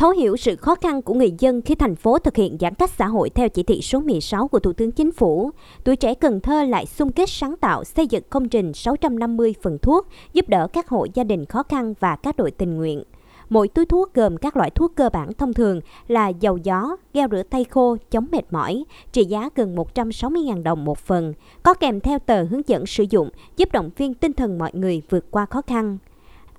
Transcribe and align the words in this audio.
Thấu 0.00 0.10
hiểu 0.10 0.36
sự 0.36 0.56
khó 0.56 0.74
khăn 0.74 1.02
của 1.02 1.14
người 1.14 1.34
dân 1.38 1.62
khi 1.62 1.74
thành 1.74 1.96
phố 1.96 2.18
thực 2.18 2.36
hiện 2.36 2.56
giãn 2.60 2.74
cách 2.74 2.90
xã 2.98 3.06
hội 3.06 3.30
theo 3.30 3.48
chỉ 3.48 3.62
thị 3.62 3.80
số 3.82 4.00
16 4.00 4.48
của 4.48 4.58
Thủ 4.58 4.72
tướng 4.72 4.90
Chính 4.90 5.12
phủ, 5.12 5.50
tuổi 5.84 5.96
trẻ 5.96 6.14
Cần 6.14 6.40
Thơ 6.40 6.64
lại 6.64 6.86
xung 6.86 7.12
kết 7.12 7.28
sáng 7.28 7.56
tạo 7.56 7.84
xây 7.84 8.06
dựng 8.06 8.22
công 8.30 8.48
trình 8.48 8.72
650 8.72 9.54
phần 9.62 9.78
thuốc 9.78 10.06
giúp 10.32 10.48
đỡ 10.48 10.66
các 10.72 10.88
hộ 10.88 11.06
gia 11.14 11.24
đình 11.24 11.44
khó 11.44 11.62
khăn 11.62 11.94
và 12.00 12.16
các 12.16 12.36
đội 12.36 12.50
tình 12.50 12.76
nguyện. 12.76 13.02
Mỗi 13.48 13.68
túi 13.68 13.86
thuốc 13.86 14.14
gồm 14.14 14.36
các 14.36 14.56
loại 14.56 14.70
thuốc 14.70 14.92
cơ 14.94 15.08
bản 15.12 15.32
thông 15.32 15.54
thường 15.54 15.80
là 16.08 16.28
dầu 16.28 16.56
gió, 16.56 16.96
gel 17.14 17.26
rửa 17.30 17.42
tay 17.42 17.64
khô, 17.64 17.96
chống 18.10 18.26
mệt 18.32 18.52
mỏi, 18.52 18.84
trị 19.12 19.24
giá 19.24 19.48
gần 19.54 19.76
160.000 19.76 20.62
đồng 20.62 20.84
một 20.84 20.98
phần, 20.98 21.32
có 21.62 21.74
kèm 21.74 22.00
theo 22.00 22.18
tờ 22.18 22.44
hướng 22.44 22.68
dẫn 22.68 22.86
sử 22.86 23.04
dụng 23.10 23.30
giúp 23.56 23.72
động 23.72 23.90
viên 23.96 24.14
tinh 24.14 24.32
thần 24.32 24.58
mọi 24.58 24.70
người 24.74 25.02
vượt 25.10 25.30
qua 25.30 25.46
khó 25.46 25.62
khăn. 25.62 25.98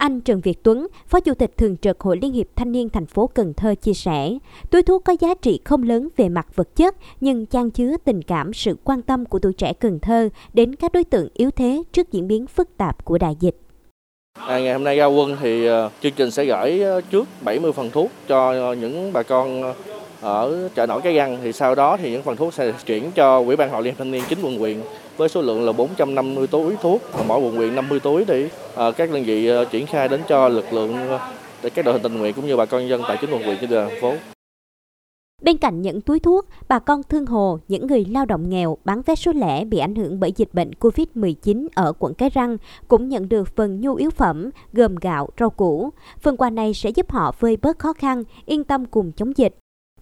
Anh 0.01 0.21
Trần 0.21 0.41
Việt 0.41 0.63
Tuấn, 0.63 0.87
Phó 1.07 1.19
Chủ 1.19 1.33
tịch 1.33 1.57
Thường 1.57 1.77
trực 1.77 2.01
Hội 2.01 2.17
Liên 2.21 2.33
hiệp 2.33 2.47
Thanh 2.55 2.71
niên 2.71 2.89
thành 2.89 3.05
phố 3.05 3.27
Cần 3.27 3.53
Thơ 3.53 3.75
chia 3.75 3.93
sẻ, 3.93 4.37
túi 4.69 4.83
thuốc 4.83 5.03
có 5.05 5.15
giá 5.19 5.33
trị 5.41 5.59
không 5.65 5.83
lớn 5.83 6.07
về 6.17 6.29
mặt 6.29 6.47
vật 6.55 6.75
chất 6.75 6.95
nhưng 7.19 7.45
chan 7.45 7.69
chứa 7.69 7.95
tình 8.05 8.21
cảm, 8.21 8.53
sự 8.53 8.77
quan 8.83 9.01
tâm 9.01 9.25
của 9.25 9.39
tuổi 9.39 9.53
trẻ 9.53 9.73
Cần 9.73 9.99
Thơ 9.99 10.29
đến 10.53 10.75
các 10.75 10.91
đối 10.93 11.03
tượng 11.03 11.27
yếu 11.33 11.51
thế 11.51 11.83
trước 11.91 12.11
diễn 12.11 12.27
biến 12.27 12.47
phức 12.47 12.77
tạp 12.77 13.05
của 13.05 13.17
đại 13.17 13.35
dịch. 13.39 13.55
À, 14.39 14.59
ngày 14.59 14.73
hôm 14.73 14.83
nay 14.83 14.97
ra 14.97 15.05
quân 15.05 15.37
thì 15.41 15.65
ờ, 15.65 15.89
chương 16.01 16.13
trình 16.15 16.31
sẽ 16.31 16.45
gửi 16.45 16.79
ờ, 16.79 17.01
trước 17.01 17.27
70 17.41 17.71
phần 17.71 17.89
thuốc 17.91 18.11
cho 18.27 18.51
ờ, 18.51 18.73
những 18.73 19.13
bà 19.13 19.23
con 19.23 19.73
ở 20.21 20.69
chợ 20.75 20.85
nổi 20.85 21.01
cái 21.01 21.13
răng 21.13 21.37
thì 21.43 21.53
sau 21.53 21.75
đó 21.75 21.97
thì 21.97 22.11
những 22.11 22.23
phần 22.23 22.35
thuốc 22.35 22.53
sẽ 22.53 22.73
chuyển 22.85 23.11
cho 23.11 23.39
Ủy 23.39 23.55
ban 23.55 23.69
Hội 23.69 23.83
Liên 23.83 23.95
thanh 23.97 24.11
niên 24.11 24.23
chính 24.29 24.41
quận 24.41 24.59
huyện 24.59 24.81
với 25.17 25.29
số 25.29 25.41
lượng 25.41 25.65
là 25.65 25.71
450 25.71 26.47
túi 26.47 26.75
thuốc 26.81 27.01
mỗi 27.27 27.39
quận 27.39 27.55
huyện 27.55 27.75
50 27.75 27.99
túi 27.99 28.25
để 28.25 28.49
ờ, 28.75 28.91
các 28.91 29.11
đơn 29.11 29.23
vị 29.23 29.47
ờ, 29.47 29.65
triển 29.65 29.85
khai 29.85 30.07
đến 30.07 30.21
cho 30.27 30.47
lực 30.47 30.73
lượng 30.73 30.95
để 31.63 31.69
các 31.69 31.85
đội 31.85 31.93
hình 31.93 32.03
tình 32.03 32.19
nguyện 32.19 32.33
cũng 32.33 32.47
như 32.47 32.57
bà 32.57 32.65
con 32.65 32.89
dân 32.89 33.01
tại 33.07 33.17
chính 33.21 33.31
quận 33.31 33.43
huyện 33.43 33.57
trên 33.61 33.69
địa 33.69 33.75
bàn 33.75 33.89
thành 33.89 34.01
phố. 34.01 34.13
Bên 35.41 35.57
cạnh 35.57 35.81
những 35.81 36.01
túi 36.01 36.19
thuốc, 36.19 36.45
bà 36.67 36.79
con 36.79 37.03
thương 37.03 37.25
hồ, 37.25 37.59
những 37.67 37.87
người 37.87 38.05
lao 38.05 38.25
động 38.25 38.49
nghèo 38.49 38.77
bán 38.85 39.01
vé 39.01 39.15
số 39.15 39.31
lẻ 39.33 39.65
bị 39.65 39.77
ảnh 39.77 39.95
hưởng 39.95 40.19
bởi 40.19 40.33
dịch 40.35 40.53
bệnh 40.53 40.71
COVID-19 40.79 41.67
ở 41.75 41.93
quận 41.99 42.13
Cái 42.13 42.29
Răng 42.29 42.57
cũng 42.87 43.09
nhận 43.09 43.29
được 43.29 43.55
phần 43.55 43.81
nhu 43.81 43.95
yếu 43.95 44.09
phẩm 44.09 44.49
gồm 44.73 44.95
gạo, 44.95 45.29
rau 45.39 45.49
củ. 45.49 45.89
Phần 46.19 46.37
quà 46.37 46.49
này 46.49 46.73
sẽ 46.73 46.89
giúp 46.89 47.11
họ 47.11 47.35
vơi 47.39 47.57
bớt 47.61 47.79
khó 47.79 47.93
khăn, 47.93 48.23
yên 48.45 48.63
tâm 48.63 48.85
cùng 48.85 49.11
chống 49.11 49.37
dịch. 49.37 49.60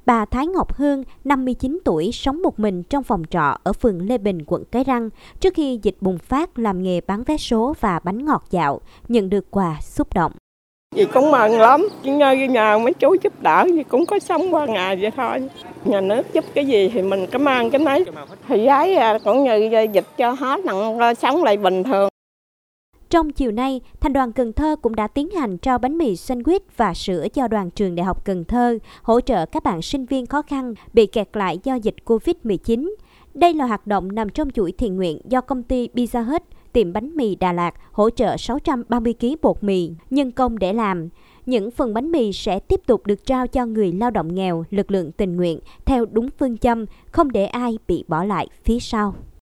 Bà 0.10 0.26
Thái 0.26 0.48
Ngọc 0.48 0.74
Hương, 0.74 1.04
59 1.24 1.80
tuổi, 1.86 2.12
sống 2.14 2.42
một 2.42 2.60
mình 2.60 2.84
trong 2.84 3.04
phòng 3.04 3.24
trọ 3.30 3.58
ở 3.64 3.74
phường 3.74 4.08
Lê 4.08 4.18
Bình, 4.18 4.40
quận 4.48 4.64
Cái 4.72 4.84
Răng. 4.84 5.10
Trước 5.40 5.54
khi 5.54 5.80
dịch 5.84 5.96
bùng 6.02 6.18
phát 6.18 6.60
làm 6.60 6.84
nghề 6.84 7.02
bán 7.02 7.24
vé 7.24 7.38
số 7.38 7.74
và 7.80 8.00
bánh 8.04 8.26
ngọt 8.26 8.44
dạo, 8.50 8.82
nhận 9.08 9.30
được 9.30 9.52
quà 9.52 9.78
xúc 9.82 10.14
động. 10.14 10.32
Chị 10.96 11.06
cũng 11.06 11.32
mừng 11.32 11.60
lắm, 11.60 11.88
chỉ 12.04 12.12
nhờ 12.12 12.32
nhà 12.32 12.78
mấy 12.78 12.94
chú 12.94 13.16
giúp 13.24 13.42
đỡ 13.42 13.66
thì 13.74 13.84
cũng 13.84 14.06
có 14.06 14.20
sống 14.20 14.54
qua 14.54 14.66
ngày 14.66 14.96
vậy 14.96 15.12
thôi. 15.18 15.50
Nhà 15.86 16.02
nước 16.02 16.34
giúp 16.34 16.46
cái 16.54 16.66
gì 16.66 16.92
thì 16.94 17.02
mình 17.02 17.26
cảm 17.32 17.46
ơn 17.46 17.70
cái 17.70 17.82
nấy. 17.82 18.06
Thì 18.48 18.64
giấy 18.64 18.96
à, 18.96 19.18
cũng 19.24 19.44
như 19.44 19.74
à, 19.74 19.82
dịch 19.82 20.08
cho 20.18 20.32
hết, 20.32 20.66
nặng 20.66 21.16
sống 21.16 21.44
lại 21.44 21.58
bình 21.58 21.84
thường. 21.84 22.09
Trong 23.10 23.30
chiều 23.32 23.52
nay, 23.52 23.82
Thành 24.00 24.14
đoàn 24.14 24.32
Cần 24.32 24.54
Thơ 24.54 24.76
cũng 24.82 24.96
đã 24.96 25.08
tiến 25.08 25.30
hành 25.30 25.58
trao 25.58 25.78
bánh 25.78 25.98
mì 25.98 26.14
sandwich 26.14 26.60
và 26.78 26.94
sữa 26.94 27.28
cho 27.34 27.48
đoàn 27.48 27.72
trường 27.72 27.96
Đại 27.96 28.06
học 28.06 28.26
Cần 28.26 28.44
Thơ, 28.44 28.78
hỗ 29.02 29.22
trợ 29.22 29.46
các 29.46 29.64
bạn 29.64 29.82
sinh 29.82 30.06
viên 30.06 30.26
khó 30.26 30.42
khăn 30.42 30.74
bị 30.94 31.06
kẹt 31.06 31.30
lại 31.34 31.60
do 31.64 31.76
dịch 31.76 31.96
Covid-19. 32.06 32.94
Đây 33.34 33.54
là 33.54 33.66
hoạt 33.66 33.88
động 33.88 34.16
nằm 34.16 34.30
trong 34.30 34.52
chuỗi 34.52 34.72
thiện 34.72 34.96
nguyện 34.96 35.22
do 35.26 35.42
công 35.42 35.64
ty 35.64 35.90
Pizza 35.94 36.24
Hut, 36.24 36.42
tiệm 36.74 36.94
bánh 36.94 37.16
mì 37.16 37.36
Đà 37.36 37.54
Lạt 37.54 37.76
hỗ 37.92 38.10
trợ 38.10 38.38
630 38.38 39.14
kg 39.20 39.28
bột 39.42 39.64
mì, 39.64 39.92
nhân 40.10 40.32
công 40.32 40.60
để 40.60 40.74
làm. 40.74 41.10
Những 41.46 41.72
phần 41.72 41.94
bánh 41.94 42.12
mì 42.12 42.34
sẽ 42.34 42.60
tiếp 42.60 42.82
tục 42.86 43.08
được 43.08 43.26
trao 43.26 43.48
cho 43.48 43.66
người 43.66 43.92
lao 43.92 44.12
động 44.12 44.36
nghèo, 44.36 44.64
lực 44.70 44.92
lượng 44.92 45.12
tình 45.12 45.36
nguyện 45.36 45.60
theo 45.86 46.06
đúng 46.06 46.30
phương 46.40 46.58
châm 46.58 46.86
không 47.12 47.32
để 47.32 47.46
ai 47.46 47.78
bị 47.88 48.04
bỏ 48.08 48.24
lại 48.24 48.48
phía 48.64 48.80
sau. 48.80 49.16